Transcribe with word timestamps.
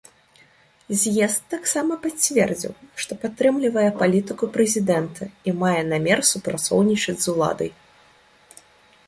З'езд 1.01 1.43
таксама 1.53 1.97
пацвердзіў, 2.05 2.73
што 3.05 3.17
падтрымлівае 3.25 3.85
палітыку 4.01 4.49
прэзідэнта 4.57 5.23
і 5.51 5.55
мае 5.61 5.77
намер 5.93 6.19
супрацоўнічаць 6.33 7.21
з 7.29 7.35
уладай. 7.37 7.71